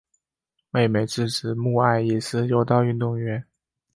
[0.71, 3.45] 妹妹志志目爱也是柔道运动员。